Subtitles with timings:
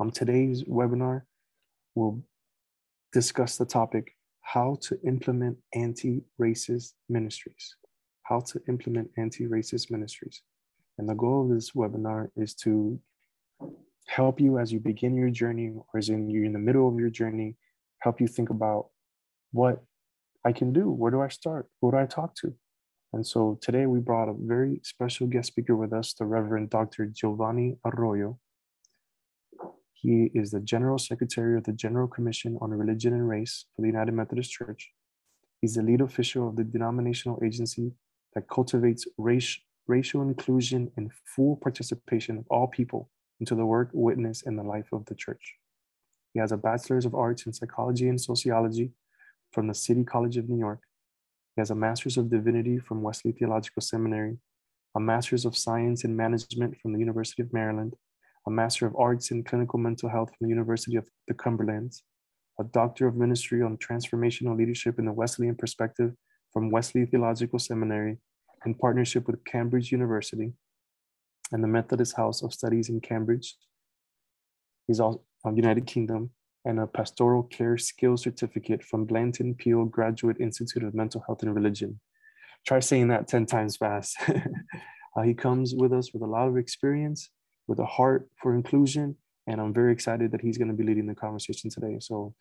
[0.00, 1.22] Um, today's webinar
[1.94, 2.24] will
[3.12, 7.76] discuss the topic how to implement anti-racist ministries.
[8.22, 10.40] How to implement anti-racist ministries.
[10.96, 12.98] And the goal of this webinar is to
[14.06, 16.98] help you as you begin your journey or as in you're in the middle of
[16.98, 17.56] your journey,
[17.98, 18.86] help you think about
[19.52, 19.82] what
[20.46, 20.90] I can do.
[20.90, 21.68] Where do I start?
[21.82, 22.54] Who do I talk to?
[23.12, 27.04] And so today we brought a very special guest speaker with us, the Reverend Dr.
[27.04, 28.38] Giovanni Arroyo.
[30.02, 33.88] He is the General Secretary of the General Commission on Religion and Race for the
[33.88, 34.92] United Methodist Church.
[35.60, 37.92] He's the lead official of the denominational agency
[38.34, 43.10] that cultivates race, racial inclusion and full participation of all people
[43.40, 45.56] into the work, witness, and the life of the church.
[46.32, 48.92] He has a Bachelor's of Arts in Psychology and Sociology
[49.52, 50.80] from the City College of New York.
[51.56, 54.38] He has a Master's of Divinity from Wesley Theological Seminary,
[54.94, 57.96] a Master's of Science in Management from the University of Maryland,
[58.46, 61.92] a Master of Arts in Clinical Mental Health from the University of the Cumberland,
[62.58, 66.12] a Doctor of Ministry on Transformational Leadership in the Wesleyan Perspective
[66.52, 68.18] from Wesley Theological Seminary
[68.66, 70.52] in partnership with Cambridge University
[71.52, 73.56] and the Methodist House of Studies in Cambridge.
[74.86, 76.30] He's also from United Kingdom
[76.64, 81.54] and a pastoral care skills certificate from Blanton Peale Graduate Institute of Mental Health and
[81.54, 82.00] Religion.
[82.66, 84.16] Try saying that 10 times fast.
[84.28, 87.30] uh, he comes with us with a lot of experience,
[87.70, 89.14] with a heart for inclusion,
[89.46, 91.98] and I'm very excited that he's going to be leading the conversation today.
[92.00, 92.34] So,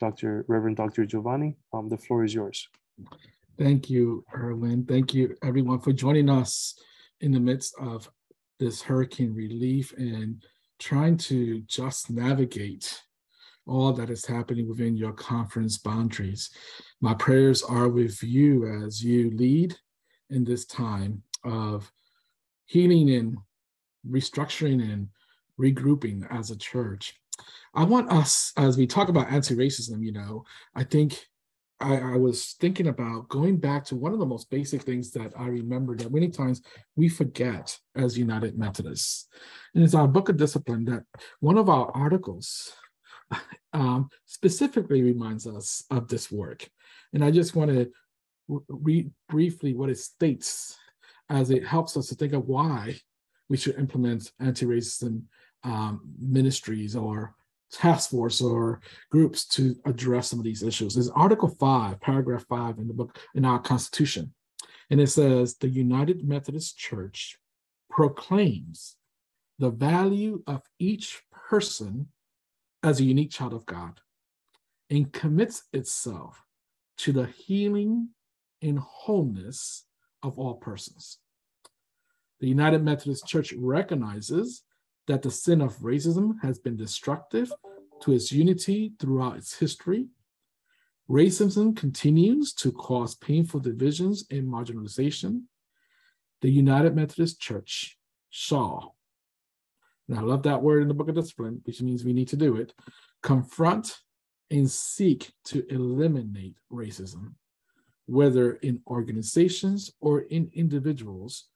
[0.00, 0.46] Dr.
[0.48, 1.04] Reverend Dr.
[1.04, 2.66] Giovanni, um, the floor is yours.
[3.58, 4.86] Thank you, Erwin.
[4.86, 6.74] Thank you, everyone, for joining us
[7.20, 8.10] in the midst of
[8.58, 10.42] this hurricane relief and
[10.78, 13.02] trying to just navigate
[13.66, 16.48] all that is happening within your conference boundaries.
[17.02, 19.76] My prayers are with you as you lead
[20.30, 21.92] in this time of
[22.64, 23.36] healing and
[24.08, 25.08] restructuring and
[25.58, 27.14] regrouping as a church.
[27.74, 30.44] I want us, as we talk about anti racism, you know,
[30.74, 31.26] I think
[31.80, 35.32] I, I, was thinking about going back to one of the most basic things that
[35.38, 36.60] I remember that many times
[36.94, 39.28] we forget as United Methodists.
[39.74, 41.04] And it's our book of discipline that
[41.40, 42.72] one of our articles
[43.72, 46.68] um, specifically reminds us of this work.
[47.14, 47.90] And I just want to
[48.68, 50.76] read briefly what it states
[51.30, 53.00] as it helps us to think of why
[53.50, 55.22] we should implement anti-racism
[55.64, 57.34] um, ministries or
[57.70, 58.80] task force or
[59.10, 60.94] groups to address some of these issues.
[60.94, 64.32] There's Article 5, paragraph 5 in the book in our Constitution.
[64.88, 67.38] And it says the United Methodist Church
[67.90, 68.96] proclaims
[69.58, 72.08] the value of each person
[72.82, 74.00] as a unique child of God
[74.88, 76.42] and commits itself
[76.98, 78.08] to the healing
[78.62, 79.84] and wholeness
[80.22, 81.18] of all persons.
[82.40, 84.62] The United Methodist Church recognizes
[85.06, 87.52] that the sin of racism has been destructive
[88.02, 90.08] to its unity throughout its history.
[91.08, 95.42] Racism continues to cause painful divisions and marginalization.
[96.40, 97.98] The United Methodist Church
[98.30, 98.96] shall,
[100.08, 102.36] and I love that word in the book of discipline, which means we need to
[102.36, 102.72] do it,
[103.22, 103.98] confront
[104.50, 107.34] and seek to eliminate racism,
[108.06, 111.48] whether in organizations or in individuals,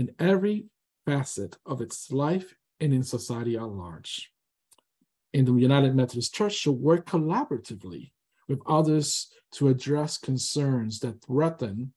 [0.00, 0.64] in every
[1.04, 4.32] facet of its life and in society at large.
[5.34, 8.10] And the United Methodist Church should work collaboratively
[8.48, 11.92] with others to address concerns that threaten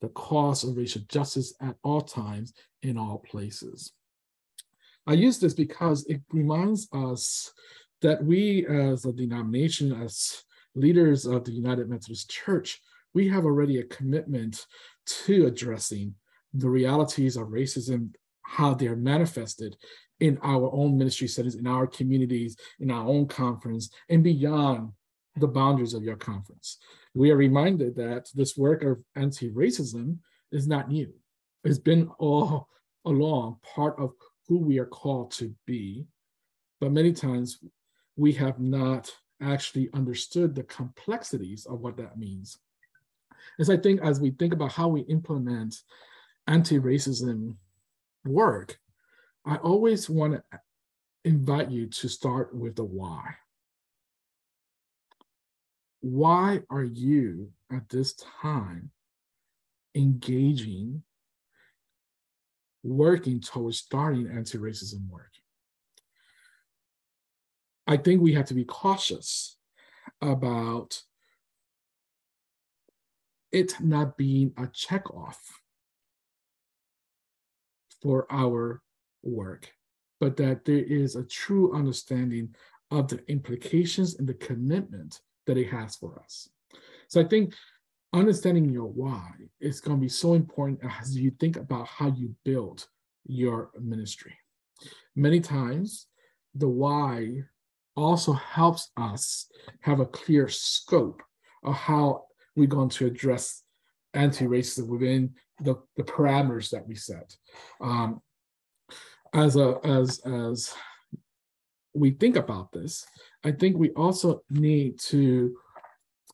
[0.00, 2.52] the cause of racial justice at all times
[2.82, 3.92] in all places.
[5.08, 7.52] I use this because it reminds us
[8.02, 10.44] that we, as a denomination, as
[10.76, 12.80] leaders of the United Methodist Church,
[13.14, 14.64] we have already a commitment
[15.26, 16.14] to addressing
[16.54, 19.76] the realities of racism, how they are manifested
[20.20, 24.90] in our own ministry settings, in our communities, in our own conference, and beyond
[25.36, 26.78] the boundaries of your conference.
[27.14, 30.18] We are reminded that this work of anti racism
[30.50, 31.12] is not new,
[31.64, 32.68] it's been all
[33.04, 34.12] along part of
[34.48, 36.06] who we are called to be,
[36.80, 37.58] but many times
[38.16, 39.10] we have not
[39.40, 42.58] actually understood the complexities of what that means.
[43.60, 45.76] As I think, as we think about how we implement
[46.48, 47.56] anti racism
[48.24, 48.78] work,
[49.46, 50.42] I always want to
[51.24, 53.34] invite you to start with the why.
[56.00, 58.90] Why are you at this time
[59.94, 61.02] engaging
[62.82, 65.32] working towards starting anti-racism work.
[67.86, 69.56] I think we have to be cautious
[70.20, 71.02] about
[73.50, 75.40] it not being a check off
[78.02, 78.82] for our
[79.22, 79.70] work.
[80.20, 82.54] but that there is a true understanding
[82.90, 86.48] of the implications and the commitment that it has for us.
[87.08, 87.54] So I think
[88.12, 89.30] understanding your why
[89.60, 92.86] is going to be so important as you think about how you build
[93.26, 94.34] your ministry.
[95.14, 96.06] Many times,
[96.54, 97.42] the why
[97.96, 99.46] also helps us
[99.80, 101.22] have a clear scope
[101.62, 102.24] of how
[102.56, 103.62] we're going to address
[104.14, 107.36] anti-racism within the, the parameters that we set.
[107.80, 108.20] Um,
[109.34, 110.72] as a as as
[111.94, 113.04] we think about this,
[113.44, 115.56] I think we also need to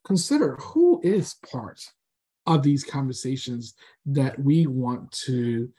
[0.05, 1.81] consider who is part
[2.47, 3.75] of these conversations
[4.07, 5.71] that we want to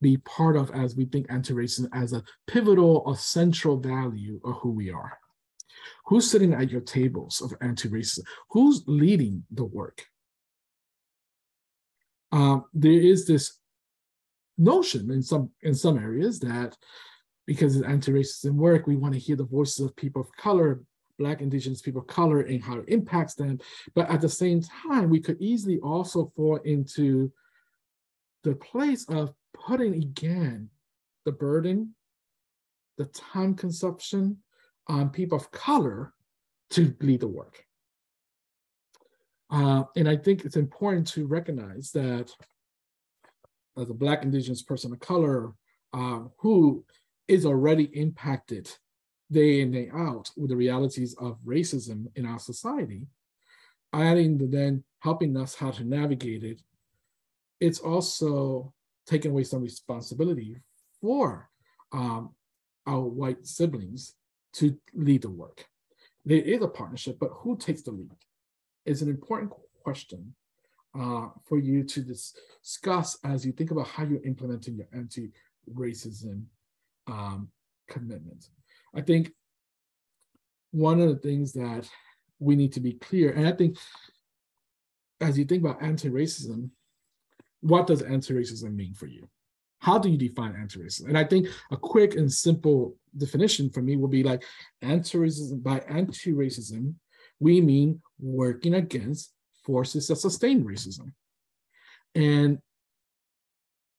[0.00, 4.70] be part of as we think anti-racism as a pivotal or central value of who
[4.70, 5.18] we are.
[6.06, 8.20] Who's sitting at your tables of anti-racism?
[8.50, 10.04] Who's leading the work?
[12.32, 13.58] Um, there is this
[14.58, 16.76] notion in some in some areas that
[17.46, 20.82] because it's anti-racism work, we want to hear the voices of people of color,
[21.18, 23.58] Black, Indigenous people of color, and how it impacts them.
[23.94, 27.32] But at the same time, we could easily also fall into
[28.42, 30.68] the place of putting again
[31.24, 31.94] the burden,
[32.98, 34.38] the time consumption
[34.88, 36.12] on people of color
[36.70, 37.65] to lead the work.
[39.50, 42.30] Uh, and I think it's important to recognize that
[43.78, 45.52] as a Black Indigenous person of color
[45.92, 46.84] uh, who
[47.28, 48.70] is already impacted
[49.30, 53.06] day in, day out with the realities of racism in our society,
[53.92, 56.60] adding the then helping us how to navigate it,
[57.60, 58.72] it's also
[59.06, 60.56] taking away some responsibility
[61.00, 61.48] for
[61.92, 62.30] um,
[62.86, 64.14] our white siblings
[64.52, 65.66] to lead the work.
[66.24, 68.10] There is a partnership, but who takes the lead?
[68.86, 69.52] Is an important
[69.82, 70.34] question
[70.98, 76.44] uh, for you to discuss as you think about how you're implementing your anti-racism
[77.06, 77.48] um,
[77.88, 78.48] commitment.
[78.94, 79.32] I think
[80.70, 81.88] one of the things that
[82.38, 83.76] we need to be clear, and I think
[85.20, 86.70] as you think about anti-racism,
[87.60, 89.28] what does anti-racism mean for you?
[89.80, 91.08] How do you define anti-racism?
[91.08, 94.44] And I think a quick and simple definition for me will be like
[94.82, 96.94] anti-racism by anti-racism,
[97.40, 99.32] we mean working against
[99.64, 101.12] forces that sustain racism.
[102.14, 102.58] And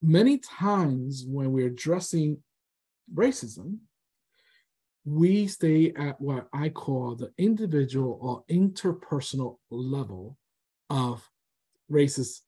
[0.02, 2.42] many times when we're addressing
[3.14, 3.78] racism,
[5.06, 10.38] we stay at what I call the individual or interpersonal level
[10.90, 11.28] of
[11.90, 12.42] racist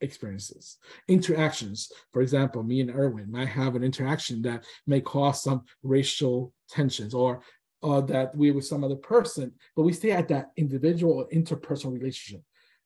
[0.00, 0.78] experiences,
[1.08, 1.92] interactions.
[2.12, 7.12] For example, me and Erwin might have an interaction that may cause some racial tensions
[7.12, 7.42] or
[7.82, 11.92] or that we're with some other person, but we stay at that individual or interpersonal
[11.92, 12.42] relationship.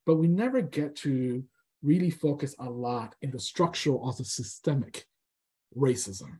[0.06, 1.42] But we never get to
[1.82, 5.06] really focus a lot in the structural or the systemic
[5.76, 6.38] racism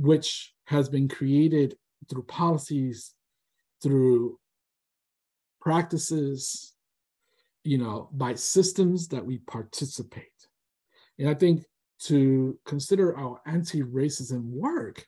[0.00, 1.76] which has been created
[2.08, 3.14] through policies,
[3.82, 4.38] through
[5.60, 6.74] practices,
[7.64, 10.24] you know, by systems that we participate.
[11.18, 11.64] And I think
[12.04, 15.06] to consider our anti-racism work,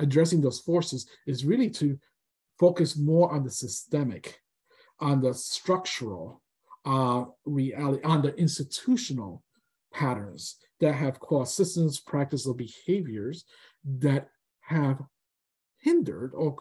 [0.00, 1.98] addressing those forces is really to
[2.58, 4.40] focus more on the systemic,
[4.98, 6.42] on the structural
[6.84, 9.42] uh, reality, on the institutional
[9.92, 13.44] patterns that have caused systems, practices, or behaviors
[13.84, 14.28] that
[14.60, 15.00] have
[15.78, 16.56] hindered or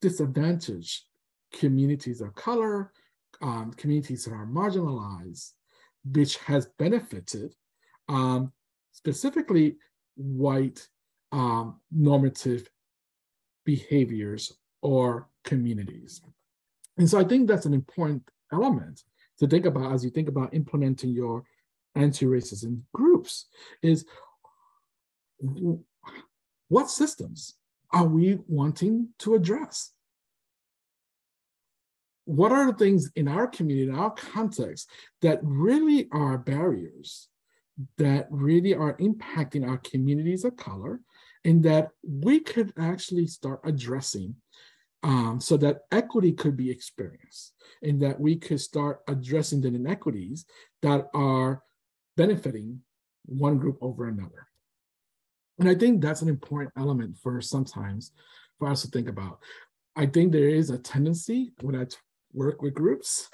[0.00, 1.04] disadvantaged
[1.52, 2.92] communities of color,
[3.40, 5.52] um, communities that are marginalized,
[6.04, 7.54] which has benefited
[8.08, 8.52] um,
[8.92, 9.76] specifically
[10.16, 10.86] white
[11.32, 12.68] um, normative
[13.64, 16.20] behaviors or communities.
[16.98, 19.02] And so I think that's an important element
[19.38, 21.44] to think about as you think about implementing your
[21.94, 23.46] anti-racism groups
[23.82, 24.04] is
[26.68, 27.54] what systems
[27.90, 29.92] are we wanting to address?
[32.24, 34.88] What are the things in our community, in our context,
[35.20, 37.28] that really are barriers,
[37.98, 41.00] that really are impacting our communities of color,
[41.44, 44.34] and that we could actually start addressing
[45.02, 50.46] um, so that equity could be experienced, and that we could start addressing the inequities
[50.82, 51.62] that are
[52.16, 52.80] benefiting
[53.24, 54.46] one group over another.
[55.58, 58.12] And I think that's an important element for sometimes
[58.58, 59.38] for us to think about.
[59.96, 61.86] I think there is a tendency when I
[62.32, 63.28] work with groups,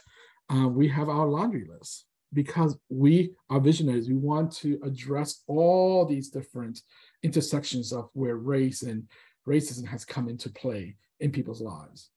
[0.53, 4.09] uh, we have our laundry list because we are visionaries.
[4.09, 6.83] We want to address all these different
[7.23, 9.09] intersections of where race and
[9.47, 12.11] racism has come into play in people's lives.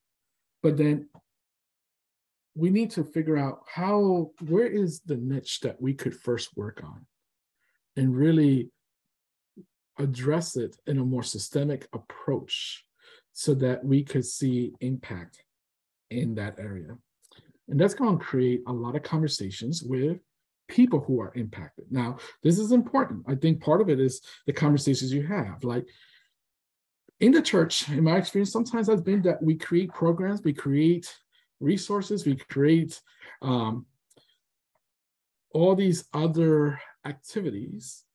[0.62, 1.10] But then
[2.56, 6.82] we need to figure out how, where is the niche that we could first work
[6.84, 7.06] on
[7.96, 8.70] and really
[9.98, 12.86] address it in a more systemic approach
[13.34, 15.44] so that we could see impact
[16.10, 16.98] in that area.
[17.70, 20.20] And that's going to create a lot of conversations with
[20.72, 21.86] people who are impacted.
[21.92, 23.26] Now, this is important.
[23.28, 25.64] I think part of it is the conversations you have.
[25.64, 25.86] Like
[27.20, 31.14] in the church, in my experience, sometimes has been that we create programs, we create
[31.60, 33.00] resources, we create
[33.42, 33.86] um,
[35.54, 38.06] all these other activities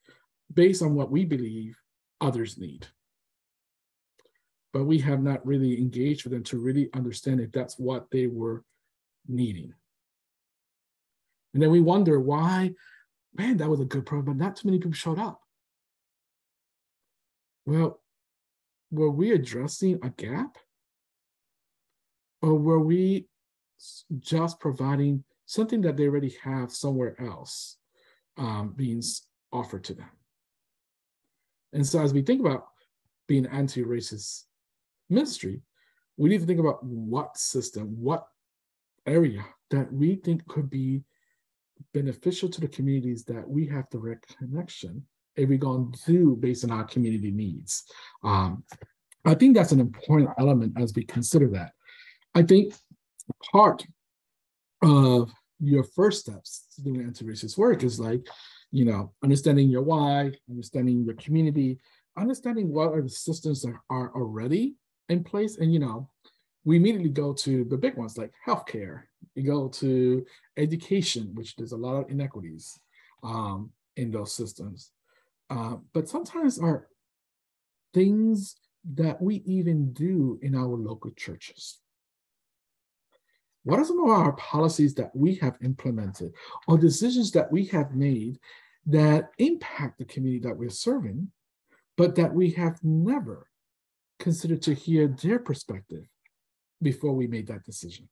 [0.52, 1.76] based on what we believe
[2.20, 2.86] others need.
[4.72, 8.26] But we have not really engaged with them to really understand if that's what they
[8.26, 8.64] were
[9.28, 9.74] needing.
[11.56, 12.74] And then we wonder why,
[13.34, 15.40] man, that was a good program, but not too many people showed up.
[17.64, 17.98] Well,
[18.90, 20.58] were we addressing a gap?
[22.42, 23.28] Or were we
[24.18, 27.78] just providing something that they already have somewhere else
[28.36, 29.02] um, being
[29.50, 30.10] offered to them?
[31.72, 32.66] And so as we think about
[33.28, 34.42] being anti-racist
[35.08, 35.62] ministry,
[36.18, 38.26] we need to think about what system, what
[39.06, 41.02] area that we think could be
[41.92, 45.04] beneficial to the communities that we have direct connection
[45.36, 47.84] if we're going to do based on our community needs.
[48.24, 48.64] Um,
[49.24, 51.72] I think that's an important element as we consider that.
[52.34, 52.74] I think
[53.52, 53.84] part
[54.82, 58.26] of your first steps to doing anti-racist work is like,
[58.70, 61.78] you know, understanding your why, understanding your community,
[62.16, 64.74] understanding what are the systems that are already
[65.08, 65.56] in place.
[65.58, 66.08] And, you know,
[66.66, 69.02] we immediately go to the big ones like healthcare.
[69.36, 72.78] You go to education, which there's a lot of inequities
[73.22, 74.90] um, in those systems.
[75.48, 76.88] Uh, but sometimes are
[77.94, 78.56] things
[78.94, 81.78] that we even do in our local churches.
[83.62, 86.32] What are some of our policies that we have implemented
[86.66, 88.40] or decisions that we have made
[88.86, 91.30] that impact the community that we're serving,
[91.96, 93.46] but that we have never
[94.18, 96.06] considered to hear their perspective
[96.82, 98.08] before we made that decision?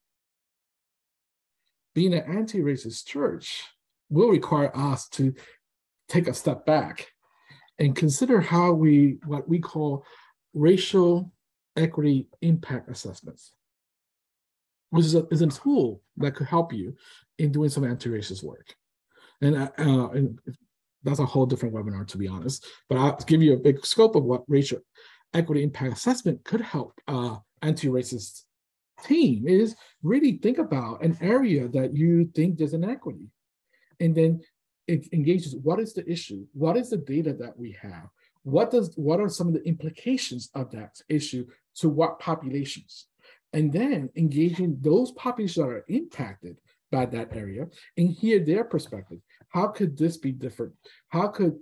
[1.95, 3.63] Being an anti racist church
[4.11, 5.35] will require us to
[6.09, 7.09] take a step back
[7.79, 10.05] and consider how we, what we call
[10.53, 11.33] racial
[11.77, 13.53] equity impact assessments
[14.95, 16.95] which is a, is a tool that could help you
[17.39, 18.77] in doing some anti-racist work.
[19.43, 20.39] And, uh, uh, and
[21.03, 22.65] that's a whole different webinar, to be honest.
[22.89, 24.79] But I'll give you a big scope of what racial
[25.35, 28.43] equity impact assessment could help uh, anti-racist
[29.05, 33.29] team is really think about an area that you think there's an equity,
[34.01, 34.41] and then
[34.87, 38.09] it engages what is the issue, what is the data that we have,
[38.43, 41.47] what does what are some of the implications of that issue
[41.77, 43.07] to what populations
[43.55, 46.59] and then engaging those populations that are impacted
[46.91, 49.19] by that area and hear their perspective.
[49.49, 50.73] How could this be different?
[51.09, 51.57] How could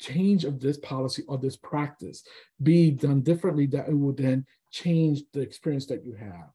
[0.00, 2.24] change of this policy or this practice
[2.62, 6.48] be done differently that it would then change the experience that you have?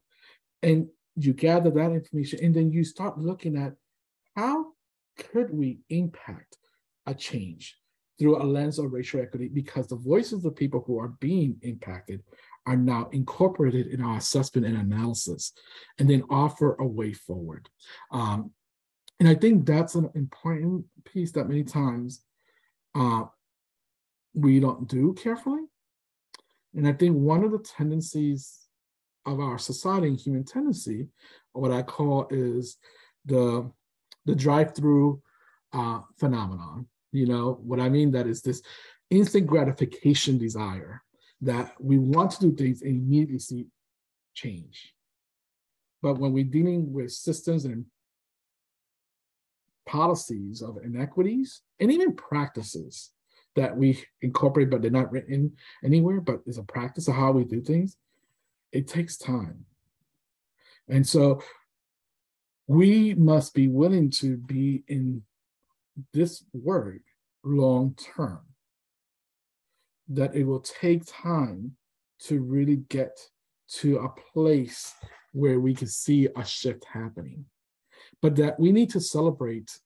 [0.64, 3.74] And you gather that information and then you start looking at
[4.34, 4.72] how
[5.18, 6.56] could we impact
[7.06, 7.76] a change
[8.18, 12.22] through a lens of racial equity because the voices of people who are being impacted
[12.66, 15.52] are now incorporated in our assessment and analysis,
[15.98, 17.68] and then offer a way forward.
[18.10, 18.52] Um,
[19.20, 22.22] and I think that's an important piece that many times
[22.94, 23.24] uh,
[24.32, 25.60] we don't do carefully.
[26.74, 28.63] And I think one of the tendencies
[29.26, 31.08] of our society and human tendency,
[31.52, 32.76] what I call is
[33.24, 33.70] the
[34.26, 35.20] the drive-through
[35.72, 36.86] uh, phenomenon.
[37.12, 38.10] You know what I mean?
[38.12, 38.62] That is this
[39.10, 41.02] instant gratification desire
[41.42, 43.66] that we want to do things and immediately see
[44.34, 44.94] change.
[46.02, 47.84] But when we're dealing with systems and
[49.86, 53.10] policies of inequities and even practices
[53.56, 55.52] that we incorporate, but they're not written
[55.84, 57.96] anywhere, but it's a practice of how we do things,
[58.74, 59.64] it takes time.
[60.88, 61.40] And so
[62.66, 65.22] we must be willing to be in
[66.12, 67.00] this work
[67.44, 68.40] long term
[70.08, 71.76] that it will take time
[72.18, 73.18] to really get
[73.68, 74.92] to a place
[75.32, 77.44] where we can see a shift happening.
[78.20, 79.78] But that we need to celebrate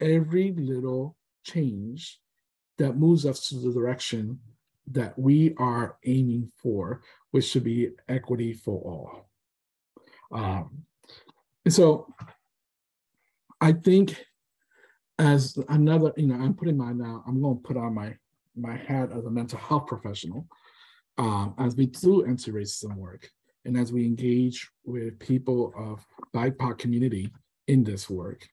[0.00, 2.20] every little change
[2.78, 4.38] that moves us to the direction
[4.92, 7.02] that we are aiming for,
[7.36, 9.28] which should be equity for all.
[10.32, 10.84] Um,
[11.66, 12.08] and so
[13.60, 14.24] I think
[15.18, 18.16] as another, you know, I'm putting my now, I'm going to put on my
[18.56, 20.46] my hat as a mental health professional
[21.18, 23.28] um, as we do anti-racism work
[23.66, 27.30] and as we engage with people of BIPOC community
[27.68, 28.48] in this work,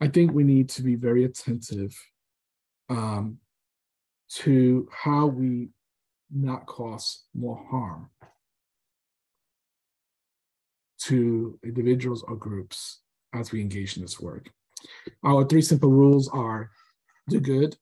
[0.00, 1.92] I think we need to be very attentive
[2.88, 3.38] um,
[4.44, 5.70] to how we
[6.32, 8.10] not cause more harm
[10.98, 13.00] to individuals or groups
[13.34, 14.50] as we engage in this work.
[15.24, 16.70] Our three simple rules are
[17.28, 17.76] do good,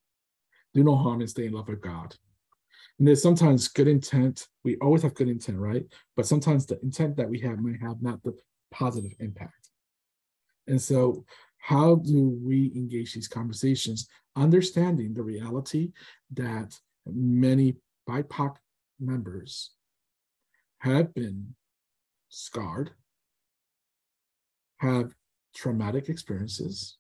[0.75, 2.15] do no harm, and stay in love with God.
[2.99, 4.47] And there's sometimes good intent.
[4.63, 5.85] We always have good intent, right?
[6.17, 8.37] But sometimes the intent that we have may have not the
[8.71, 9.71] positive impact.
[10.67, 11.25] And so,
[11.59, 15.93] how do we engage these conversations, understanding the reality
[16.35, 17.77] that many
[18.09, 18.57] BIPOC
[19.01, 19.71] members
[20.79, 21.55] have been
[22.29, 22.91] scarred,
[24.79, 25.13] have
[25.55, 26.99] traumatic experiences,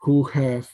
[0.00, 0.70] who have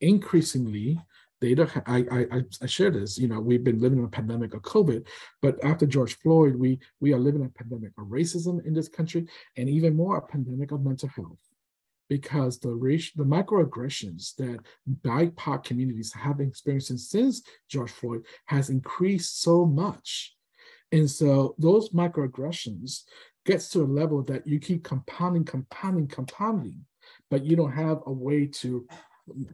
[0.00, 1.00] increasingly
[1.40, 4.62] data I, I i share this you know we've been living in a pandemic of
[4.62, 5.06] covid
[5.40, 9.26] but after george floyd we we are living a pandemic of racism in this country
[9.56, 11.38] and even more a pandemic of mental health
[12.10, 14.58] because the race, the microaggressions that
[15.02, 20.34] BIPOC communities have experienced since George Floyd has increased so much.
[20.90, 23.04] And so those microaggressions
[23.46, 26.84] gets to a level that you keep compounding, compounding, compounding,
[27.30, 28.86] but you don't have a way to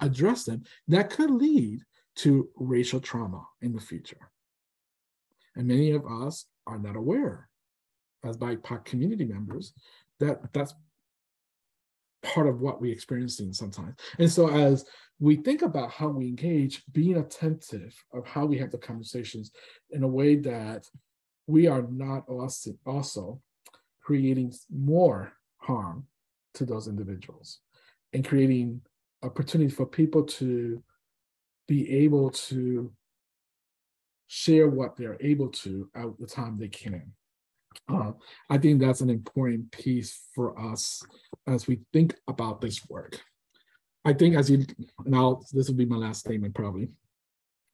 [0.00, 0.64] address them.
[0.88, 1.80] That could lead
[2.16, 4.30] to racial trauma in the future.
[5.54, 7.50] And many of us are not aware
[8.24, 9.74] as BIPOC community members
[10.20, 10.72] that that's
[12.26, 13.94] part of what we're experiencing sometimes.
[14.18, 14.84] And so as
[15.18, 19.52] we think about how we engage, being attentive of how we have the conversations
[19.90, 20.86] in a way that
[21.46, 23.40] we are not also, also
[24.02, 26.06] creating more harm
[26.54, 27.60] to those individuals
[28.12, 28.80] and creating
[29.22, 30.82] opportunity for people to
[31.68, 32.92] be able to
[34.28, 37.12] share what they're able to at the time they can.
[37.88, 38.12] Uh,
[38.50, 41.02] I think that's an important piece for us
[41.46, 43.20] as we think about this work.
[44.04, 44.64] I think as you
[45.04, 46.88] now, this will be my last statement probably,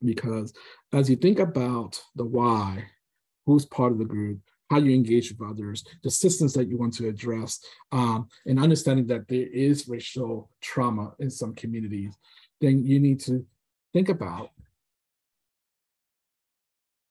[0.04, 0.52] because
[0.92, 2.84] as you think about the why,
[3.46, 4.38] who's part of the group,
[4.70, 7.60] how you engage with others, the systems that you want to address,
[7.92, 12.16] um, and understanding that there is racial trauma in some communities,
[12.60, 13.44] then you need to
[13.92, 14.50] think about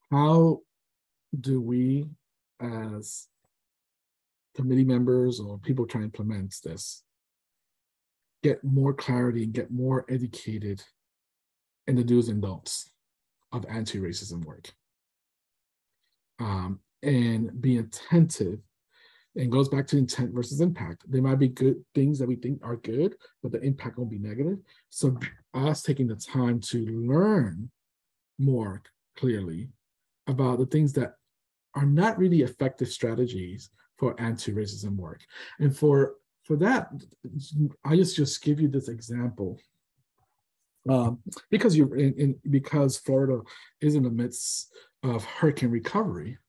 [0.09, 0.59] how
[1.39, 2.07] do we
[2.61, 3.27] as
[4.55, 7.03] committee members or people trying to implement this.
[8.43, 10.83] Get more clarity and get more educated
[11.87, 12.89] in the do's and don'ts
[13.51, 14.73] of anti-racism work.
[16.39, 18.59] Um, and be attentive.
[19.37, 21.09] And goes back to intent versus impact.
[21.09, 24.19] There might be good things that we think are good but the impact will be
[24.19, 24.57] negative.
[24.89, 25.17] So
[25.53, 27.71] us taking the time to learn
[28.37, 28.81] more
[29.15, 29.69] clearly
[30.27, 31.13] about the things that
[31.75, 35.21] are not really effective strategies for anti-racism work.
[35.59, 36.89] And for for that,
[37.85, 39.59] I just just give you this example.
[40.89, 41.19] Um,
[41.51, 43.41] because you're in, in, because Florida
[43.81, 46.39] is in the midst of hurricane recovery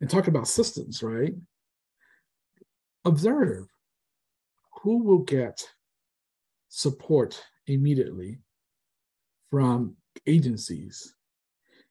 [0.00, 1.34] and talk about systems, right?
[3.06, 3.66] Observe
[4.82, 5.66] who will get
[6.68, 8.38] support immediately
[9.50, 11.14] from agencies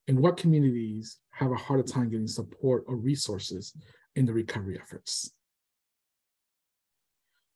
[0.08, 3.74] and what communities have a harder time getting support or resources
[4.16, 5.32] in the recovery efforts.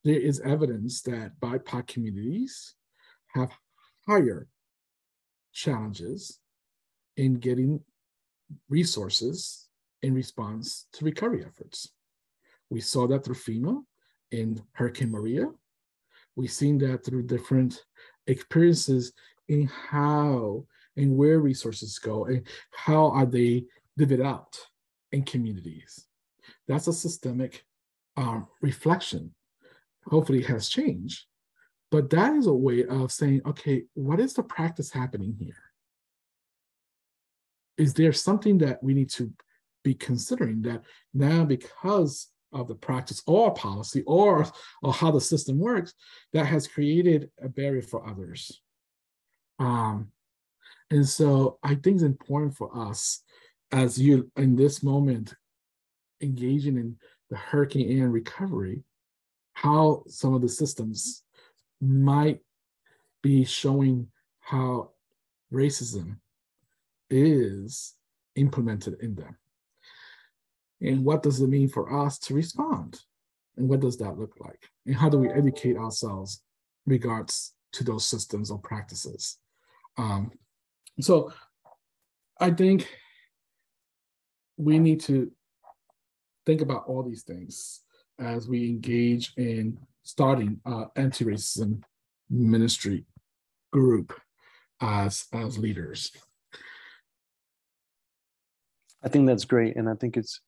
[0.04, 2.76] There is evidence that BIPOC communities
[3.28, 3.52] have
[4.06, 4.48] higher
[5.54, 6.40] challenges
[7.16, 7.80] in getting
[8.70, 9.68] resources
[10.02, 11.90] in response to recovery efforts.
[12.70, 13.82] We saw that through FEMA
[14.32, 15.48] in Hurricane Maria.
[16.36, 17.84] We've seen that through different
[18.28, 19.14] experiences
[19.48, 20.66] in how
[21.00, 23.66] and where resources go and how are they
[23.98, 24.60] divvied out
[25.12, 26.06] in communities.
[26.68, 27.66] That's a systemic
[28.18, 29.34] um, reflection.
[30.06, 31.26] Hopefully, has changed.
[31.92, 35.64] But that is a way of saying, okay, what is the practice happening here?
[37.78, 39.32] Is there something that we need to
[39.84, 40.84] be considering that
[41.14, 44.46] now, because of the practice or policy or,
[44.82, 45.94] or how the system works,
[46.34, 48.62] that has created a barrier for others?
[49.60, 50.12] Um,
[50.92, 53.22] and so I think it's important for us
[53.72, 55.36] as you in this moment
[56.22, 56.98] engaging in
[57.30, 58.84] the Hurricane and recovery,
[59.54, 61.24] how some of the systems
[61.80, 62.40] might
[63.22, 64.08] be showing
[64.40, 64.92] how
[65.54, 66.18] racism
[67.10, 67.96] is
[68.36, 69.38] implemented in them.
[70.82, 73.02] And what does it mean for us to respond?
[73.58, 74.70] And what does that look like?
[74.86, 76.42] And how do we educate ourselves
[76.86, 79.38] regards to those systems or practices?
[79.98, 80.32] Um,
[81.02, 81.32] so
[82.40, 82.88] I think
[84.58, 85.32] we need to
[86.46, 87.82] think about all these things
[88.20, 91.82] as we engage in starting uh, anti-racism
[92.30, 93.06] ministry
[93.72, 94.14] group
[94.82, 96.12] as as leaders.
[99.04, 100.42] I think that's great, and I think it's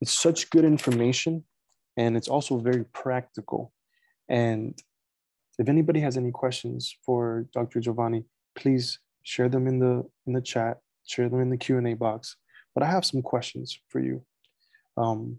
[0.00, 1.44] it's such good information,
[1.96, 3.72] and it's also very practical.
[4.28, 4.78] And
[5.58, 7.80] if anybody has any questions for Dr.
[7.80, 11.88] Giovanni, please share them in the in the chat, share them in the Q and
[11.88, 12.36] A box.
[12.74, 14.24] But I have some questions for you.
[14.96, 15.38] Um,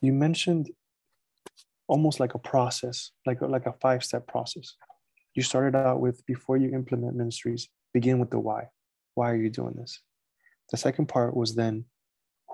[0.00, 0.70] you mentioned
[1.86, 4.76] almost like a process, like a, like a five step process.
[5.34, 8.68] You started out with before you implement ministries, begin with the why.
[9.14, 10.00] Why are you doing this?
[10.70, 11.84] The second part was then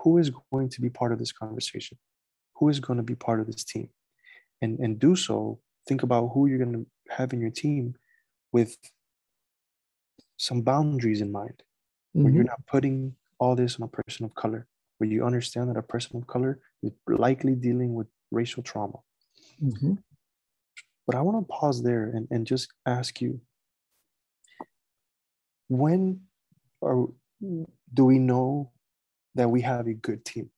[0.03, 1.97] who is going to be part of this conversation?
[2.55, 3.89] Who is going to be part of this team?
[4.61, 7.95] And, and do so, think about who you're going to have in your team
[8.57, 8.75] with
[10.37, 12.23] some boundaries in mind, mm-hmm.
[12.23, 12.57] where you're mm-hmm.
[12.57, 14.65] not putting all this on a person of color,
[14.97, 18.99] where you understand that a person of color is likely dealing with racial trauma.
[19.63, 19.93] Mm-hmm.
[21.05, 23.39] But I want to pause there and, and just ask you
[25.69, 26.21] when
[26.81, 27.11] or
[27.93, 28.71] do we know
[29.35, 30.49] that we have a good team?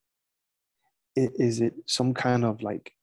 [1.15, 2.93] Is it some kind of like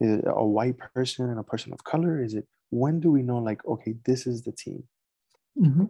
[0.00, 2.22] a white person and a person of color?
[2.22, 4.84] Is it when do we know like okay, this is the team?
[5.58, 5.84] Mm-hmm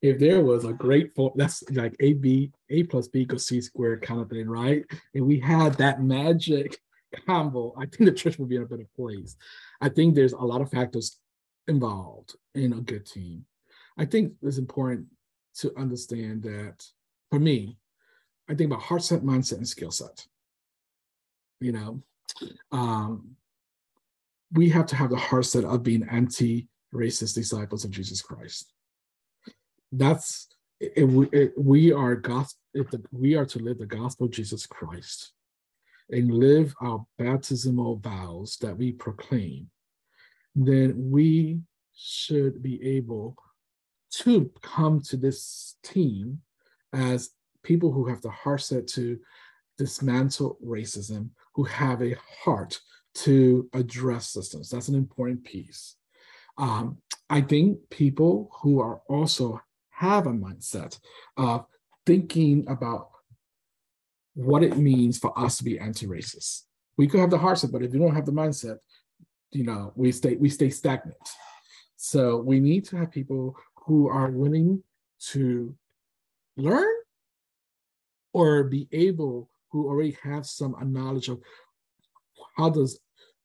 [0.00, 3.60] if there was a great form, that's like A B A plus B equals C
[3.60, 4.84] squared kind of thing, right?
[5.14, 6.78] And we had that magic
[7.26, 9.36] combo, I think the church would be in a better place.
[9.80, 11.18] I think there's a lot of factors
[11.66, 13.44] involved in a good team.
[13.96, 15.06] I think it's important
[15.56, 16.84] to understand that
[17.30, 17.78] for me,
[18.48, 20.26] I think about heart set, mindset, and skill set.
[21.60, 22.02] You know,
[22.72, 23.36] um,
[24.52, 28.72] we have to have the heart set of being anti-racist disciples of Jesus Christ.
[29.90, 30.48] That's
[30.96, 35.32] we, we are gospel if the, we are to live the gospel of jesus christ
[36.10, 39.68] and live our baptismal vows that we proclaim
[40.54, 41.60] then we
[41.94, 43.36] should be able
[44.10, 46.40] to come to this team
[46.92, 47.30] as
[47.62, 49.18] people who have the heart set to
[49.76, 52.78] dismantle racism who have a heart
[53.14, 55.96] to address systems that's an important piece
[56.56, 61.00] um, i think people who are also have a mindset
[61.36, 61.66] of
[62.06, 63.08] thinking about
[64.38, 66.62] what it means for us to be anti-racist.
[66.96, 68.78] We could have the heart but if you don't have the mindset,
[69.50, 71.16] you know, we stay we stay stagnant.
[71.96, 74.84] So we need to have people who are willing
[75.32, 75.74] to
[76.56, 76.94] learn
[78.32, 81.40] or be able who already have some knowledge of
[82.56, 83.00] how does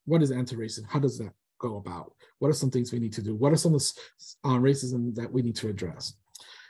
[0.05, 3.21] what is anti-racism how does that go about what are some things we need to
[3.21, 6.15] do what are some of the uh, racism that we need to address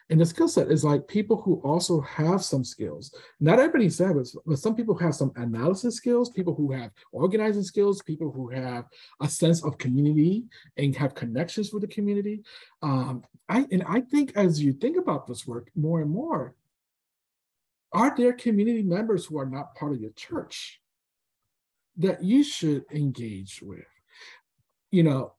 [0.10, 3.16] and the skill set is like people who also have some skills.
[3.40, 8.02] Not everybody says, but some people have some analysis skills, people who have organizing skills,
[8.02, 8.86] people who have
[9.22, 10.44] a sense of community
[10.78, 12.44] and have connections with the community.
[12.82, 16.54] Um, I and I think as you think about this work more and more,
[17.94, 20.82] are there community members who are not part of your church
[21.98, 23.86] that you should engage with?
[24.92, 25.34] You know,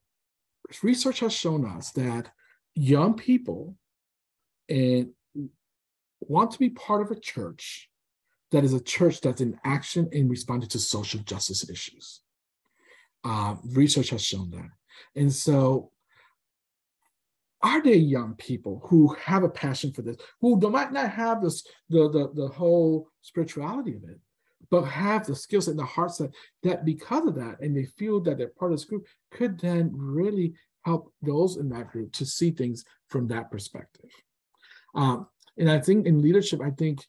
[0.83, 2.31] research has shown us that
[2.75, 3.77] young people
[4.69, 5.11] and
[6.21, 7.91] want to be part of a church
[8.51, 12.21] that is a church that's in action in responding to social justice issues.
[13.25, 14.69] Uh, research has shown that.
[15.17, 15.91] And so,
[17.65, 21.67] are there young people who have a passion for this, who might not have this,
[21.89, 24.21] the, the, the whole spirituality of it,
[24.71, 26.31] but have the skills and the heart set
[26.63, 29.91] that because of that, and they feel that they're part of this group, could then
[29.95, 30.53] really
[30.85, 34.11] help those in that group to see things from that perspective.
[34.95, 37.01] Um, and I think in leadership, I think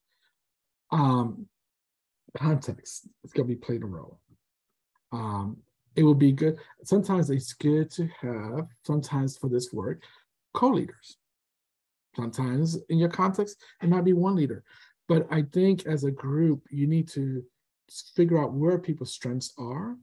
[0.91, 1.47] um,
[2.37, 4.21] context is going to be played a role.
[5.11, 5.57] Um,
[5.97, 6.57] it will be good.
[6.83, 10.01] Sometimes it's good to have, sometimes for this work,
[10.55, 11.17] co-leaders.
[12.15, 14.63] Sometimes in your context, it might be one leader.
[15.07, 17.43] But I think as a group, you need to
[18.15, 19.95] figure out where people's strengths are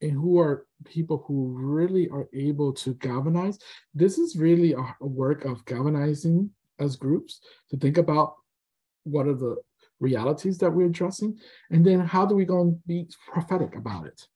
[0.00, 3.58] and who are people who really are able to galvanize.
[3.94, 8.34] This is really a, work of galvanizing as groups to think about
[9.04, 9.56] what are the
[9.98, 11.38] realities that we're addressing,
[11.70, 14.26] and then how do we go and be prophetic about it?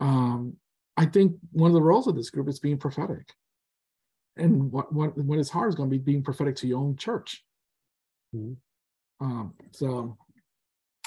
[0.00, 0.56] Um,
[0.96, 3.32] I think one of the roles of this group is being prophetic.
[4.36, 6.96] And what, what, what is hard is going to be being prophetic to your own
[6.96, 7.44] church.
[8.34, 9.24] Mm-hmm.
[9.24, 10.16] Um, so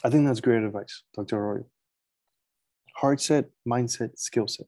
[0.04, 1.38] I think that's great advice, Dr.
[1.38, 1.66] Arroyo.
[2.96, 4.66] heart set, mindset, skill set.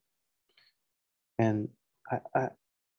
[1.39, 1.69] And
[2.11, 2.49] I, I,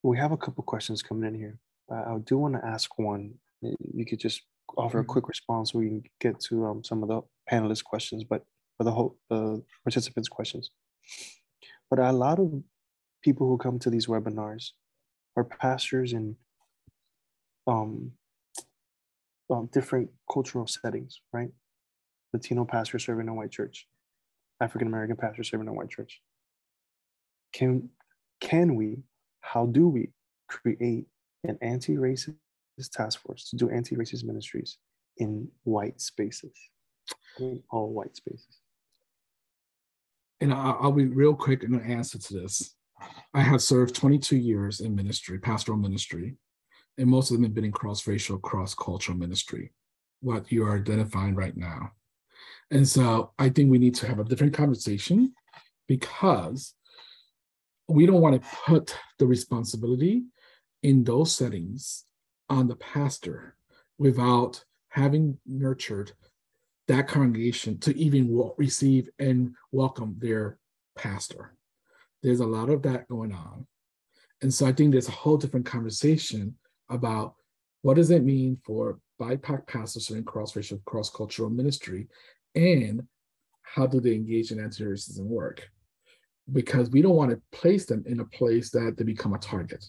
[0.03, 1.59] we have a couple questions coming in here.
[1.91, 3.35] I do want to ask one.
[3.61, 4.43] You could just
[4.77, 5.11] offer a mm-hmm.
[5.11, 8.43] quick response so we can get to um, some of the panelist questions, but
[8.79, 10.71] for the whole uh, participants' questions.
[11.93, 12.51] But a lot of
[13.23, 14.71] people who come to these webinars
[15.37, 16.37] are pastors in
[17.67, 18.13] um,
[19.51, 21.51] um, different cultural settings, right?
[22.33, 23.87] Latino pastor serving a white church,
[24.63, 26.23] African American pastor serving a white church.
[27.53, 27.91] Can
[28.41, 29.03] can we?
[29.43, 30.13] How do we
[30.49, 31.05] create
[31.45, 32.37] an anti-racist
[32.91, 34.79] task force to do anti-racist ministries
[35.19, 36.55] in white spaces,
[37.39, 38.62] in all white spaces?
[40.43, 42.75] And I'll be real quick in the answer to this.
[43.33, 46.35] I have served 22 years in ministry, pastoral ministry,
[46.99, 49.73] and most of them have been in cross-racial, cross-cultural ministry,
[50.21, 51.93] what you are identifying right now.
[52.73, 55.33] And so I think we need to have a different conversation
[55.87, 56.75] because
[57.87, 60.25] we don't want to put the responsibility
[60.83, 62.05] in those settings
[62.49, 63.55] on the pastor
[63.97, 66.13] without having nurtured
[66.89, 70.59] that congregation to even receive and welcome their
[70.97, 71.55] pastor.
[72.23, 73.67] There's a lot of that going on.
[74.43, 76.57] And so I think there's a whole different conversation
[76.91, 77.35] about
[77.83, 82.09] what does it mean for BIPOC pastors in cross-racial, cross-cultural ministry,
[82.55, 83.03] and
[83.63, 85.69] how do they engage in anti-racism work?
[86.53, 89.85] Because we don't want to place them in a place that they become a target.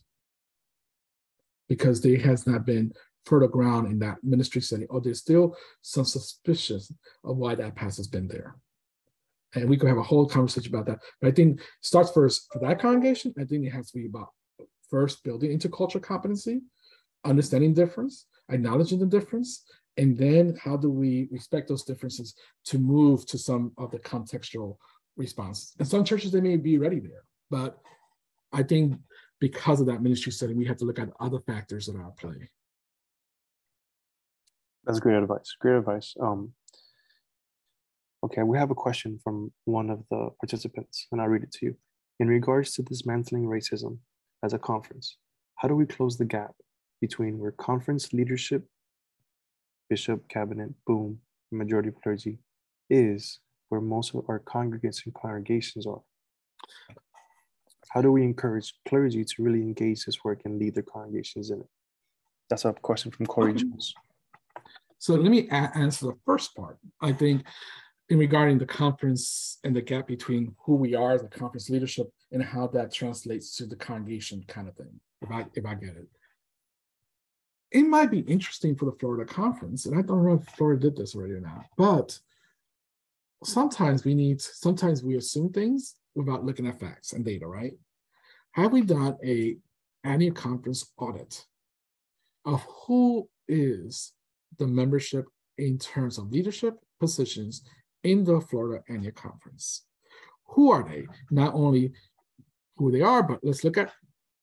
[1.67, 2.93] Because there has not been
[3.25, 6.79] fertile ground in that ministry setting, or there's still some suspicion
[7.23, 8.55] of why that pastor's been there.
[9.55, 10.99] And we could have a whole conversation about that.
[11.21, 13.33] But I think starts first for that congregation.
[13.39, 14.29] I think it has to be about
[14.89, 16.61] first building intercultural competency,
[17.23, 19.63] understanding difference, acknowledging the difference,
[19.97, 24.77] and then how do we respect those differences to move to some of the contextual
[25.17, 25.75] responses?
[25.77, 27.77] And some churches, they may be ready there, but
[28.51, 28.99] I think
[29.39, 32.17] because of that ministry setting, we have to look at other factors that are at
[32.17, 32.49] play.
[34.85, 35.55] That's great advice.
[35.59, 36.13] Great advice.
[36.19, 36.53] Um,
[38.23, 41.67] okay, we have a question from one of the participants, and I'll read it to
[41.67, 41.75] you.
[42.19, 43.97] In regards to dismantling racism
[44.43, 45.17] as a conference,
[45.55, 46.53] how do we close the gap
[47.01, 48.65] between where conference leadership,
[49.89, 51.19] bishop, cabinet, BOOM,
[51.51, 52.39] majority of clergy,
[52.89, 56.01] is where most of our congregants and congregations are?
[57.89, 61.61] How do we encourage clergy to really engage this work and lead their congregations in
[61.61, 61.67] it?
[62.49, 63.93] That's a question from Corey Jones.
[65.03, 66.77] So let me answer the first part.
[67.01, 67.43] I think
[68.07, 72.09] in regarding the conference and the gap between who we are as a conference leadership
[72.31, 75.97] and how that translates to the congregation kind of thing, if I if I get
[75.97, 76.07] it
[77.73, 80.95] it might be interesting for the Florida conference, and I don't know if Florida did
[80.95, 82.17] this already or not, but
[83.43, 87.73] sometimes we need, sometimes we assume things without looking at facts and data, right?
[88.51, 89.57] Have we done a
[90.05, 91.45] annual conference audit
[92.45, 94.13] of who is
[94.57, 95.25] the membership
[95.57, 97.63] in terms of leadership positions
[98.03, 99.85] in the Florida annual conference?
[100.47, 101.07] Who are they?
[101.31, 101.93] Not only
[102.77, 103.93] who they are, but let's look at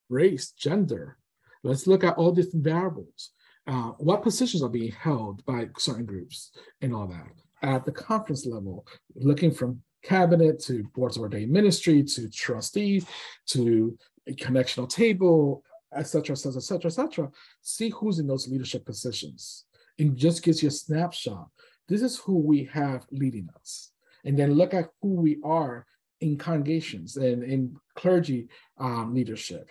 [0.09, 1.19] race, gender,
[1.63, 3.31] Let's look at all different variables.
[3.67, 7.29] Uh, what positions are being held by certain groups and all that.
[7.63, 13.05] At the conference level, looking from cabinet to boards of ordained ministry to trustees
[13.49, 13.97] to
[14.27, 15.63] a connectional table,
[15.95, 17.31] etc., etc., etc.
[17.61, 19.67] See who's in those leadership positions.
[20.01, 21.49] It just gives you a snapshot.
[21.87, 23.93] This is who we have leading us.
[24.25, 25.87] And then look at who we are
[26.23, 29.69] in congregations and in clergy um, leadership.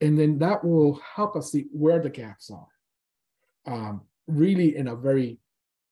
[0.00, 4.94] And then that will help us see where the gaps are um, really in a
[4.94, 5.38] very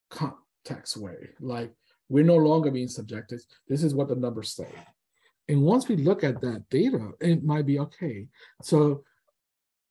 [0.08, 1.30] context way.
[1.40, 1.72] Like
[2.08, 3.40] we're no longer being subjected.
[3.66, 4.70] This is what the numbers say.
[5.48, 8.28] And once we look at that data it might be okay.
[8.62, 9.02] So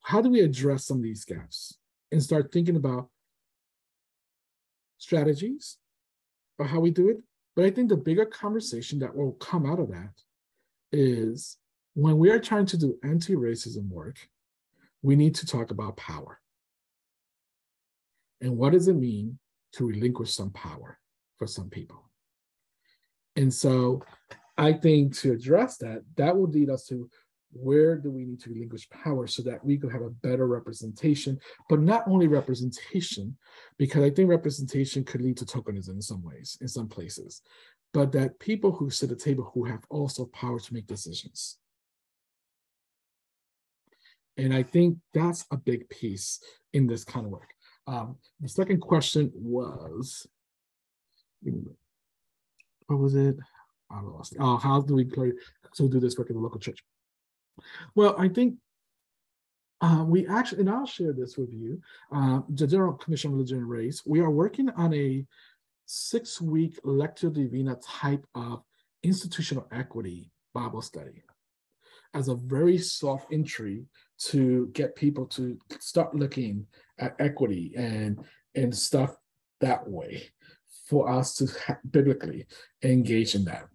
[0.03, 1.77] how do we address some of these gaps
[2.13, 3.09] and start thinking about
[4.97, 5.77] strategies
[6.59, 7.17] or how we do it
[7.55, 10.13] but i think the bigger conversation that will come out of that
[10.91, 11.57] is
[11.97, 14.17] when we are trying to do anti racism work,
[15.01, 16.39] we need to talk about power.
[18.39, 19.39] And what does it mean
[19.73, 20.99] to relinquish some power
[21.37, 22.07] for some people?
[23.35, 24.03] And so
[24.59, 27.09] I think to address that, that will lead us to
[27.51, 31.39] where do we need to relinquish power so that we could have a better representation,
[31.69, 33.37] but not only representation,
[33.77, 37.41] because I think representation could lead to tokenism in some ways, in some places,
[37.93, 41.57] but that people who sit at the table who have also power to make decisions.
[44.35, 46.39] And I think that's a big piece
[46.73, 47.53] in this kind of work.
[47.87, 50.27] Um, the second question was,
[52.87, 53.37] what was it?
[53.89, 54.35] I lost.
[54.39, 55.09] Oh, how do we
[55.73, 56.83] so do this work in the local church?
[57.95, 58.55] Well, I think
[59.81, 63.59] uh, we actually, and I'll share this with you, uh, the General Commission on Religion
[63.59, 65.25] and Race, we are working on a
[65.85, 68.63] six-week Lectio Divina type of
[69.03, 71.23] institutional equity Bible study
[72.13, 73.85] as a very soft entry
[74.17, 76.65] to get people to start looking
[76.99, 78.19] at equity and
[78.55, 79.15] and stuff
[79.61, 80.23] that way
[80.87, 81.47] for us to
[81.91, 82.47] biblically
[82.81, 83.67] engage in that.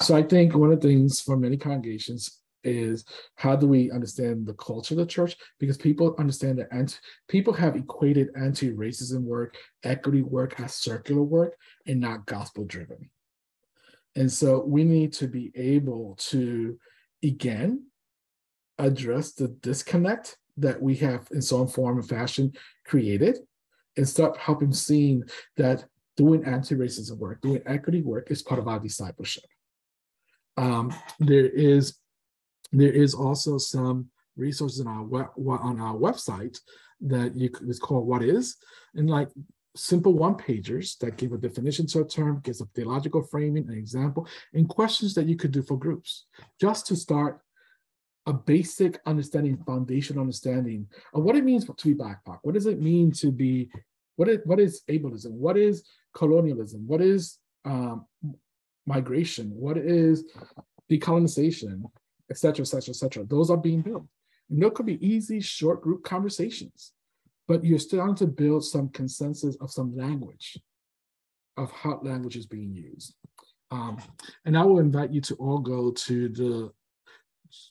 [0.00, 3.04] So I think one of the things for many congregations is
[3.36, 5.36] how do we understand the culture of the church?
[5.58, 6.96] Because people understand that anti,
[7.28, 13.10] people have equated anti-racism work, equity work as circular work and not gospel driven.
[14.14, 16.78] And so we need to be able to
[17.24, 17.86] again
[18.78, 22.52] address the disconnect that we have in some form and fashion
[22.84, 23.38] created
[23.96, 25.22] and start helping seeing
[25.56, 25.84] that
[26.16, 29.44] doing anti-racism work, doing equity work is part of our discipleship.
[30.56, 31.94] Um, there is
[32.72, 36.58] there is also some resources on our web, on our website
[37.00, 38.56] that you it's called what is
[38.94, 39.28] and like
[39.74, 43.76] simple one pagers that give a definition to a term gives a theological framing an
[43.76, 46.26] example and questions that you could do for groups
[46.60, 47.40] just to start
[48.26, 52.38] a basic understanding foundation understanding of what it means to be BIPOC.
[52.42, 53.68] What does it mean to be
[54.16, 55.32] what is what is ableism?
[55.32, 56.86] What is colonialism?
[56.86, 58.06] What is um,
[58.86, 59.50] migration?
[59.54, 60.24] What is
[60.90, 61.82] decolonization?
[62.30, 62.62] Etc.
[62.62, 62.90] Etc.
[62.90, 63.24] Etc.
[63.24, 64.06] Those are being built.
[64.50, 66.92] And those could be easy, short group conversations,
[67.48, 70.58] but you're starting to build some consensus of some language,
[71.56, 73.14] of how language is being used.
[73.70, 73.98] Um,
[74.44, 76.70] and I will invite you to all go to the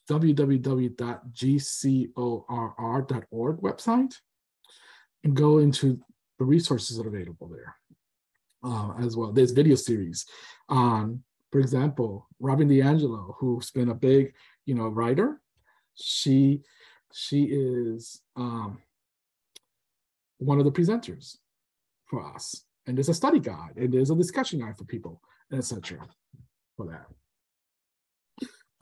[0.09, 0.97] www.gcorr.org
[3.57, 4.15] website
[5.23, 5.99] and go into
[6.39, 7.75] the resources that are available there
[8.63, 9.31] uh, as well.
[9.31, 10.25] There's video series
[10.69, 14.33] on, for example, Robin DiAngelo, who's been a big,
[14.65, 15.41] you know, writer.
[15.95, 16.61] She
[17.13, 18.81] she is um,
[20.37, 21.37] one of the presenters
[22.05, 22.65] for us.
[22.87, 25.21] And there's a study guide and there's a discussion guide for people,
[25.53, 25.99] etc.
[26.75, 27.05] for that.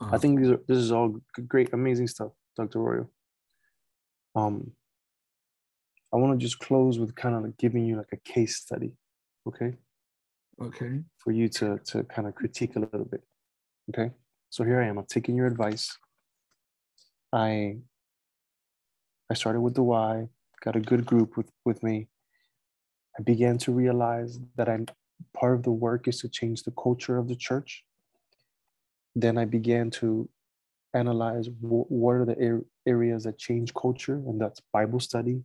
[0.00, 2.78] I think these are, this is all great, amazing stuff, Dr.
[2.78, 3.10] Arroyo.
[4.34, 4.72] Um,
[6.12, 8.92] I want to just close with kind of like giving you like a case study,
[9.46, 9.74] okay?
[10.62, 11.00] Okay.
[11.18, 13.22] For you to to kind of critique a little bit,
[13.90, 14.12] okay?
[14.50, 14.98] So here I am.
[14.98, 15.96] I'm taking your advice.
[17.32, 17.78] I
[19.30, 20.28] I started with the why,
[20.60, 22.08] got a good group with with me.
[23.18, 24.86] I began to realize that I'm
[25.34, 27.84] part of the work is to change the culture of the church
[29.14, 30.28] then I began to
[30.94, 35.42] analyze w- what are the er- areas that change culture, and that's Bible study,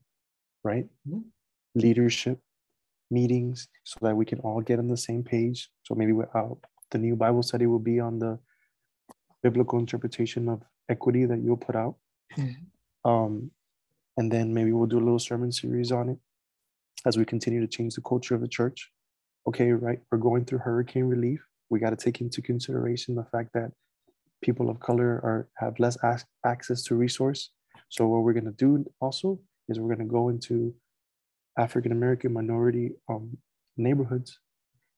[0.64, 0.86] right?
[1.08, 1.22] Mm-hmm.
[1.76, 2.40] Leadership,
[3.12, 5.70] meetings, so that we can all get on the same page.
[5.84, 6.50] So maybe uh,
[6.92, 8.40] the new Bible study will be on the
[9.44, 11.96] biblical interpretation of equity that you'll put out.
[12.38, 13.10] Mm-hmm.
[13.10, 13.52] Um,
[14.18, 16.18] and then maybe we'll do a little sermon series on it
[17.06, 18.92] as we continue to change the culture of the church.
[19.48, 20.00] Okay, right?
[20.12, 23.72] We're going through hurricane relief we got to take into consideration the fact that
[24.42, 25.98] people of color are have less
[26.46, 27.52] access to resource.
[27.90, 30.74] So what we're going to do also is we're going to go into
[31.58, 33.38] African American minority um,
[33.78, 34.40] neighborhoods,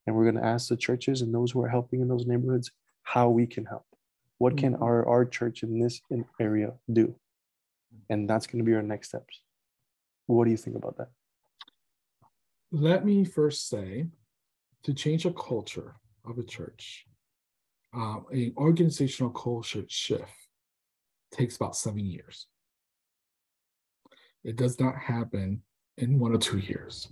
[0.05, 2.71] and we're going to ask the churches and those who are helping in those neighborhoods
[3.03, 3.85] how we can help.
[4.37, 4.83] What can mm-hmm.
[4.83, 6.01] our our church in this
[6.39, 7.15] area do?
[8.09, 9.41] And that's going to be our next steps.
[10.27, 11.09] What do you think about that?
[12.71, 14.07] Let me first say
[14.83, 17.05] to change a culture, of a church,
[17.95, 20.31] uh, an organizational culture shift
[21.31, 22.47] takes about seven years.
[24.43, 25.63] It does not happen
[25.97, 27.07] in one or two years.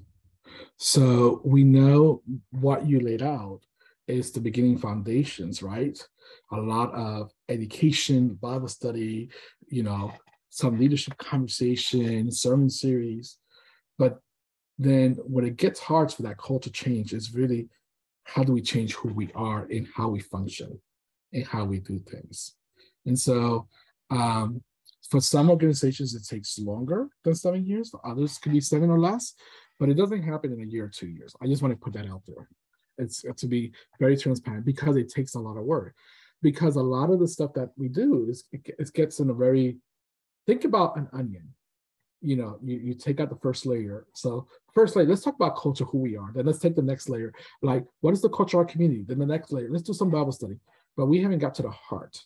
[0.77, 2.21] So we know
[2.51, 3.61] what you laid out
[4.07, 5.97] is the beginning foundations, right?
[6.51, 9.29] A lot of education, Bible study,
[9.67, 10.13] you know,
[10.49, 13.37] some leadership conversation, sermon series.
[13.97, 14.19] But
[14.77, 17.69] then when it gets hard for that culture change, is really
[18.23, 20.79] how do we change who we are and how we function
[21.33, 22.55] and how we do things?
[23.05, 23.67] And so
[24.09, 24.61] um,
[25.09, 27.89] for some organizations, it takes longer than seven years.
[27.89, 29.33] For others, could be seven or less,
[29.79, 31.35] but it doesn't happen in a year or two years.
[31.41, 32.49] I just want to put that out there.
[32.97, 35.95] It's uh, to be very transparent because it takes a lot of work.
[36.41, 39.33] Because a lot of the stuff that we do is it, it gets in a
[39.33, 39.77] very
[40.45, 41.53] think about an onion
[42.25, 44.05] you know, you, you take out the first layer.
[44.13, 46.31] So first layer, let's talk about culture, who we are.
[46.33, 47.31] Then let's take the next layer.
[47.61, 49.03] Like, what is the culture of our community?
[49.07, 50.57] Then the next layer, let's do some Bible study.
[50.97, 52.19] But we haven't got to the heart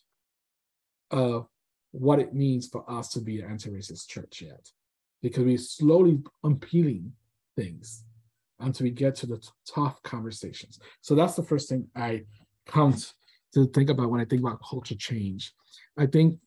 [1.12, 1.48] of
[1.92, 4.70] what it means for us to be an anti-racist church yet.
[5.22, 7.12] Because we're slowly unpeeling
[7.58, 8.04] things
[8.60, 10.80] until we get to the t- tough conversations.
[11.02, 12.24] So that's the first thing I
[12.68, 12.96] come
[13.54, 15.54] to think about when I think about culture change.
[15.98, 16.40] I think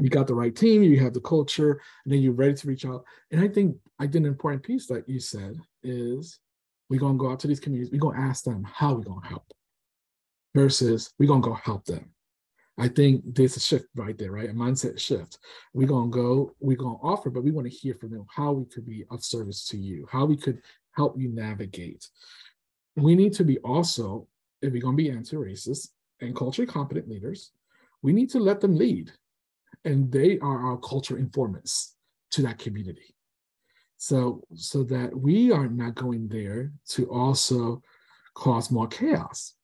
[0.00, 2.84] you got the right team, you have the culture, and then you're ready to reach
[2.84, 3.04] out.
[3.30, 6.40] And I think I did an important piece that you said is
[6.88, 9.52] we're gonna go out to these communities, we're gonna ask them how we're gonna help
[10.54, 12.10] versus we're gonna go help them.
[12.78, 14.48] I think there's a shift right there, right?
[14.48, 15.38] A mindset shift.
[15.74, 18.64] We're gonna go, we're gonna offer, but we want to hear from them how we
[18.64, 20.62] could be of service to you, how we could
[20.92, 22.08] help you navigate.
[22.96, 24.26] We need to be also,
[24.62, 25.88] if we're gonna be anti-racist
[26.20, 27.52] and culturally competent leaders,
[28.00, 29.12] we need to let them lead.
[29.84, 31.96] And they are our culture informants
[32.32, 33.14] to that community.
[33.98, 37.82] So, so that we are not going there to also
[38.34, 39.54] cause more chaos.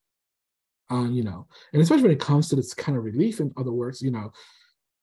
[0.90, 3.72] Uh, you know, and especially when it comes to this kind of relief, in other
[3.72, 4.32] words, you know,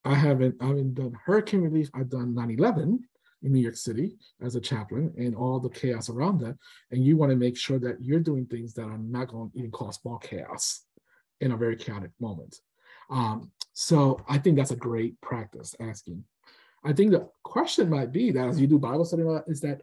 [0.03, 2.99] I haven't I haven't done hurricane relief, I've done 9-11
[3.43, 6.57] in New York City as a chaplain and all the chaos around that.
[6.91, 9.59] And you want to make sure that you're doing things that are not going to
[9.59, 10.81] even cause more chaos
[11.41, 12.59] in a very chaotic moment.
[13.09, 16.23] Um, so I think that's a great practice asking.
[16.83, 19.81] I think the question might be that as you do Bible study, is that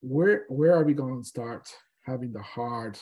[0.00, 1.68] where where are we going to start
[2.04, 2.98] having the hard,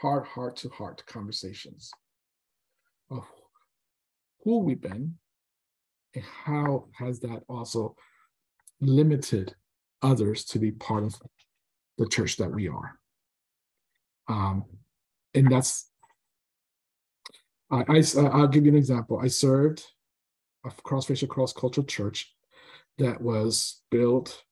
[0.00, 1.90] hard heart to heart conversations
[3.10, 3.24] of
[4.44, 5.14] who we've been
[6.14, 7.96] and how has that also
[8.80, 9.54] limited
[10.02, 11.14] others to be part of
[11.98, 12.98] the church that we are.
[14.28, 14.64] Um,
[15.34, 15.90] and that's
[17.70, 19.18] I, I I'll give you an example.
[19.20, 19.84] I served
[20.64, 22.34] a cross-racial, cross-cultural church
[22.98, 24.42] that was built,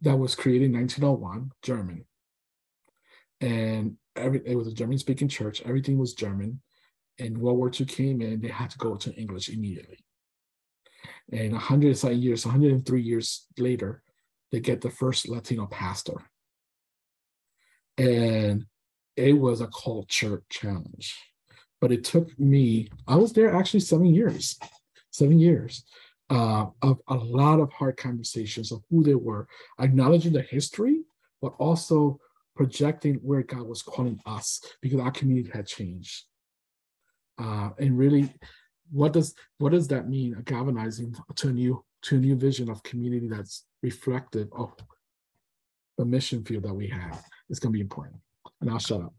[0.00, 2.04] that was created in 1901, German,
[3.40, 5.62] and every it was a German-speaking church.
[5.64, 6.60] Everything was German.
[7.18, 10.04] And World War II came in, they had to go to English immediately.
[11.32, 14.02] And 100 years, 103 years later,
[14.50, 16.14] they get the first Latino pastor.
[17.98, 18.66] And
[19.16, 21.16] it was a culture challenge.
[21.80, 24.58] But it took me, I was there actually seven years,
[25.10, 25.84] seven years
[26.30, 29.46] uh, of a lot of hard conversations of who they were,
[29.78, 31.02] acknowledging the history,
[31.40, 32.18] but also
[32.56, 36.24] projecting where God was calling us because our community had changed.
[37.38, 38.32] Uh, and really,
[38.90, 40.40] what does what does that mean?
[40.44, 44.72] Galvanizing to a new to a new vision of community that's reflective of
[45.98, 47.22] the mission field that we have.
[47.48, 48.16] It's going to be important.
[48.60, 49.14] And I'll shut up.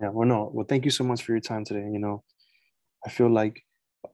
[0.00, 1.88] Yeah, well, no, well, thank you so much for your time today.
[1.92, 2.24] You know,
[3.06, 3.62] I feel like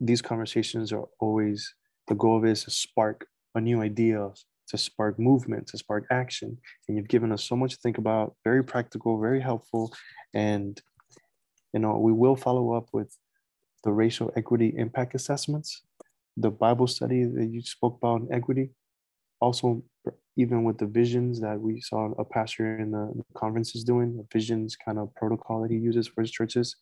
[0.00, 1.74] these conversations are always
[2.08, 4.30] the goal of it is to spark a new idea,
[4.68, 6.58] to spark movement, to spark action.
[6.86, 9.92] And you've given us so much to think about, very practical, very helpful.
[10.34, 10.80] And,
[11.72, 13.16] you know, we will follow up with
[13.84, 15.82] the racial equity impact assessments,
[16.36, 18.70] the Bible study that you spoke about in equity,
[19.40, 19.82] also
[20.36, 24.26] even with the visions that we saw a pastor in the conference is doing, the
[24.32, 26.76] visions kind of protocol that he uses for his churches.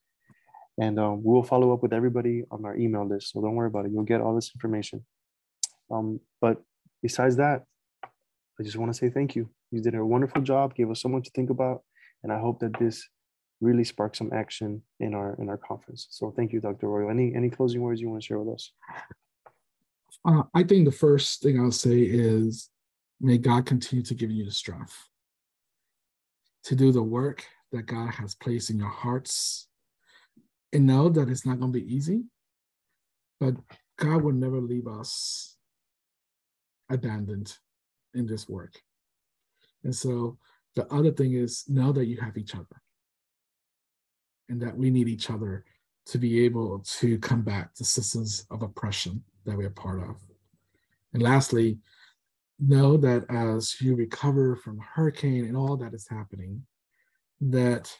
[0.78, 3.32] And um, we will follow up with everybody on our email list.
[3.32, 3.92] So don't worry about it.
[3.92, 5.06] You'll get all this information.
[5.90, 6.62] Um, but
[7.02, 7.64] besides that,
[8.58, 9.48] I just want to say thank you.
[9.70, 11.82] You did a wonderful job, gave us so much to think about.
[12.22, 13.06] And I hope that this
[13.60, 16.08] really sparks some action in our in our conference.
[16.10, 16.86] So thank you, Dr.
[16.86, 17.10] Arroyo.
[17.10, 18.72] Any any closing words you want to share with us?
[20.24, 22.70] Uh, I think the first thing I'll say is
[23.20, 24.96] may God continue to give you the strength
[26.64, 29.68] to do the work that God has placed in your hearts
[30.72, 32.24] and know that it's not going to be easy,
[33.38, 33.54] but
[33.98, 35.56] God will never leave us
[36.90, 37.56] abandoned
[38.16, 38.74] in this work.
[39.84, 40.38] And so
[40.74, 42.82] the other thing is know that you have each other
[44.48, 45.64] and that we need each other
[46.06, 50.16] to be able to combat the systems of oppression that we're part of.
[51.12, 51.78] And lastly,
[52.58, 56.62] know that as you recover from hurricane and all that is happening,
[57.40, 57.94] that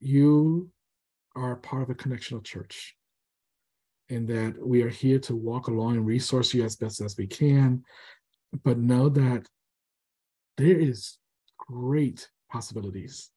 [0.00, 0.70] you
[1.36, 2.96] are part of a connectional church
[4.10, 7.26] and that we are here to walk along and resource you as best as we
[7.26, 7.82] can.
[8.62, 9.46] But know that
[10.56, 11.18] there is
[11.58, 13.30] great possibilities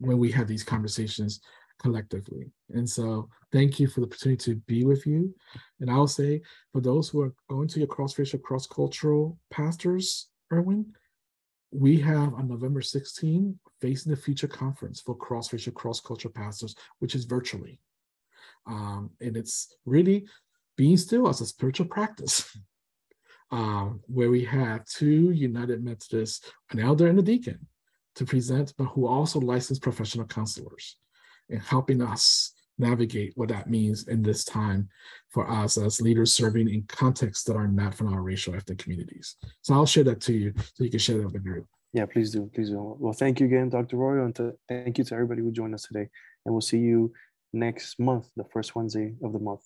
[0.00, 1.40] when we have these conversations
[1.80, 2.50] collectively.
[2.70, 5.34] And so thank you for the opportunity to be with you.
[5.80, 6.42] And I'll say
[6.72, 10.86] for those who are going to your cross-racial, cross-cultural pastors, Erwin,
[11.70, 17.24] we have on November 16, Facing the Future Conference for cross-racial, cross-cultural pastors, which is
[17.24, 17.78] virtually.
[18.66, 20.26] Um, and it's really
[20.76, 22.56] being still as a spiritual practice.
[23.50, 27.66] um, where we have two United Methodists, an elder and a deacon,
[28.16, 30.96] to present, but who also licensed professional counselors
[31.48, 34.88] and helping us navigate what that means in this time
[35.30, 39.36] for us as leaders serving in contexts that are not from our racial ethnic communities.
[39.62, 41.66] So I'll share that to you so you can share that with the group.
[41.92, 42.50] Yeah, please do.
[42.54, 42.96] Please do.
[42.98, 43.96] Well, thank you again, Dr.
[43.96, 46.08] Arroyo, and to, thank you to everybody who joined us today.
[46.44, 47.12] And we'll see you
[47.52, 49.62] next month, the first Wednesday of the month.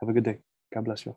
[0.00, 0.38] Have a good day.
[0.74, 1.14] God bless you.